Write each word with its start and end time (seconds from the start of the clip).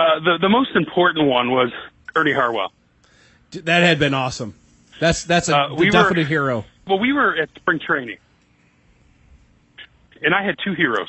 Uh, 0.00 0.20
the 0.20 0.38
the 0.40 0.48
most 0.48 0.74
important 0.76 1.26
one 1.28 1.50
was 1.50 1.70
Ernie 2.16 2.32
Harwell. 2.32 2.72
That 3.52 3.82
had 3.82 3.98
been 3.98 4.14
awesome. 4.14 4.54
That's 5.00 5.24
that's 5.24 5.48
a 5.48 5.56
Uh, 5.56 5.74
we 5.74 5.86
were- 5.86 5.90
definite 5.92 6.26
hero. 6.26 6.64
Well, 6.86 6.98
we 6.98 7.12
were 7.12 7.36
at 7.36 7.50
spring 7.54 7.78
training, 7.78 8.16
and 10.22 10.34
I 10.34 10.42
had 10.44 10.56
two 10.64 10.74
heroes, 10.74 11.08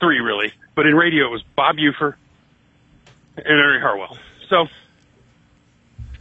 three 0.00 0.20
really, 0.20 0.52
but 0.74 0.86
in 0.86 0.94
radio 0.94 1.26
it 1.26 1.30
was 1.30 1.42
Bob 1.56 1.76
Ufer 1.76 2.14
and 3.36 3.46
Ernie 3.46 3.80
Harwell. 3.80 4.16
So 4.48 4.66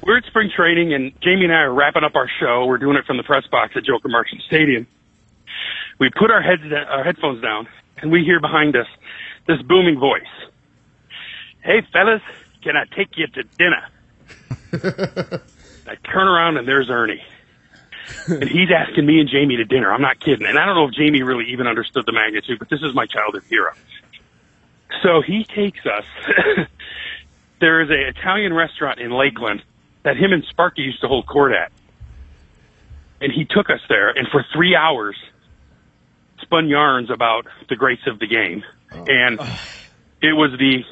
we're 0.02 0.18
at 0.18 0.26
spring 0.26 0.50
training, 0.56 0.94
and 0.94 1.14
Jamie 1.22 1.46
and 1.46 1.54
I 1.54 1.62
are 1.62 1.74
wrapping 1.74 2.04
up 2.04 2.16
our 2.16 2.30
show. 2.40 2.66
We're 2.66 2.78
doing 2.78 2.98
it 2.98 3.06
from 3.06 3.18
the 3.18 3.24
press 3.24 3.46
box 3.48 3.74
at 3.78 3.84
Joker 3.86 4.10
Marchant 4.10 4.42
Stadium. 4.48 4.88
We 6.00 6.10
put 6.10 6.32
our 6.32 6.42
heads 6.42 6.64
our 6.90 7.04
headphones 7.04 7.42
down, 7.42 7.68
and 7.98 8.12
we 8.12 8.24
hear 8.24 8.40
behind 8.40 8.76
us 8.76 8.88
this 9.48 9.62
booming 9.62 10.00
voice. 10.00 10.43
Hey, 11.64 11.82
fellas, 11.94 12.22
can 12.62 12.76
I 12.76 12.86
take 12.94 13.16
you 13.16 13.28
to 13.28 13.44
dinner? 13.44 13.88
I 15.88 15.96
turn 16.12 16.28
around 16.28 16.58
and 16.58 16.68
there's 16.68 16.90
Ernie. 16.90 17.24
and 18.28 18.50
he's 18.50 18.70
asking 18.70 19.06
me 19.06 19.20
and 19.20 19.30
Jamie 19.30 19.56
to 19.58 19.64
dinner. 19.64 19.92
I'm 19.92 20.02
not 20.02 20.20
kidding. 20.20 20.46
And 20.46 20.60
I 20.60 20.66
don't 20.66 20.76
know 20.76 20.88
if 20.88 20.94
Jamie 20.94 21.24
really 21.24 21.52
even 21.52 21.68
understood 21.68 22.06
the 22.06 22.12
magnitude, 22.12 22.60
but 22.60 22.70
this 22.70 22.82
is 22.82 22.94
my 22.94 23.06
childhood 23.06 23.44
hero. 23.50 23.72
So 25.02 25.22
he 25.22 25.46
takes 25.46 25.86
us. 25.86 26.06
there 27.60 27.82
is 27.82 27.90
a 27.90 28.10
Italian 28.10 28.54
restaurant 28.54 29.00
in 29.00 29.12
Lakeland 29.12 29.64
that 30.04 30.18
him 30.18 30.34
and 30.34 30.44
Sparky 30.50 30.82
used 30.82 31.02
to 31.02 31.08
hold 31.08 31.26
court 31.28 31.54
at. 31.54 31.72
And 33.22 33.32
he 33.32 33.46
took 33.46 33.70
us 33.70 33.80
there, 33.88 34.10
and 34.10 34.28
for 34.28 34.46
three 34.54 34.76
hours, 34.76 35.16
spun 36.42 36.68
yarns 36.68 37.10
about 37.10 37.48
the 37.70 37.78
greats 37.78 38.06
of 38.06 38.20
the 38.20 38.28
game. 38.28 38.64
Oh. 38.92 39.06
And 39.08 39.40
it 40.22 40.34
was 40.34 40.52
the 40.60 40.84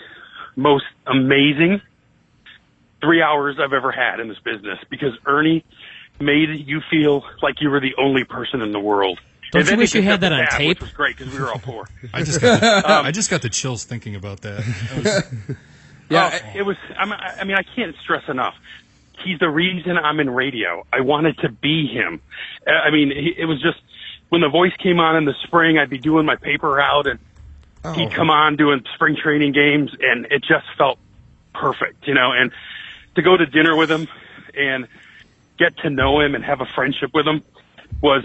most 0.56 0.86
amazing 1.08 1.82
three 3.02 3.22
hours 3.22 3.58
I've 3.60 3.74
ever 3.74 3.92
had 3.92 4.20
in 4.20 4.28
this 4.28 4.40
business 4.40 4.80
because 4.90 5.14
Ernie 5.26 5.64
made 6.20 6.50
you 6.68 6.82
feel 6.90 7.24
like 7.42 7.62
you 7.62 7.70
were 7.70 7.80
the 7.80 7.96
only 7.98 8.24
person 8.24 8.62
in 8.62 8.72
the 8.72 8.80
world. 8.80 9.20
Don't 9.52 9.70
you 9.70 9.76
wish 9.78 9.94
you 9.96 10.02
had 10.02 10.22
that 10.22 10.32
on 10.32 10.40
tab, 10.46 10.58
tape? 10.58 10.68
Which 10.70 10.82
was 10.82 10.92
great 10.92 11.18
because 11.18 11.34
we 11.34 11.40
were 11.42 11.52
all 11.52 11.60
poor. 11.60 11.88
I 12.14 12.24
just 12.24 12.40
got 12.40 12.62
the, 12.62 12.78
Um, 12.92 13.06
I 13.06 13.12
just 13.12 13.30
got 13.30 13.42
the 13.42 13.50
chills 13.50 13.84
thinking 13.84 14.16
about 14.16 14.42
that. 14.42 14.64
That 14.94 15.28
was- 15.48 15.58
Yeah, 16.10 16.58
it 16.58 16.64
was. 16.64 16.76
I'm, 16.98 17.10
mean, 17.48 17.56
I 17.56 17.64
can't 17.64 17.96
stress 18.04 18.24
enough. 18.28 18.54
He's 19.24 19.40
the 19.40 19.50
reason 19.50 19.98
I'm 19.98 20.20
in 20.20 20.30
radio. 20.30 20.86
I 20.92 21.00
wanted 21.02 21.38
to 21.40 21.50
be 21.50 21.88
him. 21.88 22.20
Uh, 22.68 22.72
I 22.72 22.92
mean, 22.92 23.12
it 23.14 23.46
was 23.46 23.62
just 23.62 23.80
when 24.28 24.42
the 24.42 24.50
voice 24.50 24.74
came 24.78 25.00
on 25.00 25.16
in 25.16 25.24
the 25.26 25.34
spring, 25.44 25.78
I'd 25.78 25.90
be 25.90 26.00
doing 26.00 26.26
my 26.26 26.36
paper 26.36 26.82
out 26.82 27.08
and 27.08 27.18
Oh. 27.84 27.94
he'd 27.94 28.14
come 28.14 28.30
on 28.30 28.58
doing 28.58 28.84
spring 28.94 29.16
training 29.16 29.54
games, 29.54 29.92
and 30.00 30.26
it 30.26 30.44
just 30.44 30.66
felt 30.78 31.00
perfect, 31.54 32.08
you 32.08 32.14
know. 32.14 32.32
And 32.32 32.52
to 33.16 33.22
go 33.22 33.36
to 33.36 33.46
dinner 33.46 33.76
with 33.76 33.90
him 33.90 34.08
and 34.56 34.88
get 35.58 35.78
to 35.78 35.90
know 35.90 36.20
him 36.20 36.36
and 36.36 36.44
have 36.44 36.62
a 36.62 36.66
friendship 36.66 37.12
with 37.14 37.28
him 37.28 37.44
was 38.02 38.24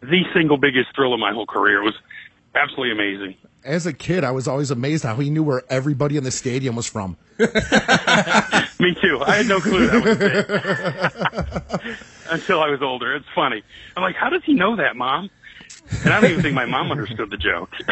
the 0.00 0.24
single 0.34 0.56
biggest 0.56 0.94
thrill 0.94 1.14
of 1.14 1.20
my 1.20 1.32
whole 1.32 1.46
career. 1.46 1.80
It 1.80 1.84
was 1.84 1.98
absolutely 2.54 2.92
amazing. 2.92 3.36
As 3.64 3.86
a 3.86 3.92
kid, 3.92 4.22
I 4.22 4.30
was 4.30 4.46
always 4.46 4.70
amazed 4.70 5.02
how 5.02 5.16
he 5.16 5.30
knew 5.30 5.42
where 5.42 5.62
everybody 5.68 6.16
in 6.16 6.22
the 6.24 6.30
stadium 6.30 6.76
was 6.76 6.86
from. 6.86 7.16
Me 7.38 7.46
too. 9.00 9.20
I 9.24 9.36
had 9.36 9.46
no 9.46 9.60
clue 9.60 9.88
that 9.88 10.04
was 10.04 11.80
it. 11.82 11.96
Until 12.30 12.60
I 12.60 12.68
was 12.68 12.82
older. 12.82 13.14
It's 13.14 13.26
funny. 13.34 13.62
I'm 13.96 14.02
like, 14.02 14.14
how 14.14 14.28
does 14.28 14.44
he 14.44 14.54
know 14.54 14.76
that, 14.76 14.94
Mom? 14.96 15.30
And 16.04 16.12
I 16.12 16.20
don't 16.20 16.30
even 16.30 16.42
think 16.42 16.54
my 16.54 16.66
mom 16.66 16.90
understood 16.90 17.30
the 17.30 17.36
joke. 17.36 17.70